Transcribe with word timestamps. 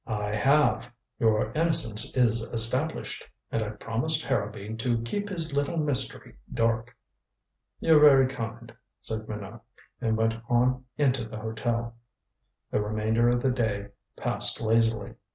"I 0.07 0.33
have. 0.33 0.91
Your 1.19 1.51
innocence 1.51 2.11
is 2.17 2.41
established. 2.41 3.23
And 3.51 3.63
I've 3.63 3.77
promised 3.79 4.25
Harrowby 4.25 4.73
to 4.77 4.99
keep 5.03 5.29
his 5.29 5.53
little 5.53 5.77
mystery 5.77 6.37
dark." 6.51 6.97
"You're 7.79 7.99
very 7.99 8.25
kind," 8.25 8.73
said 8.99 9.29
Minot, 9.29 9.59
and 10.01 10.17
went 10.17 10.33
on 10.49 10.85
into 10.97 11.25
the 11.27 11.37
hotel. 11.37 11.97
The 12.71 12.81
remainder 12.81 13.29
of 13.29 13.43
the 13.43 13.51
day 13.51 13.89
passed 14.17 14.59
lazily. 14.59 15.13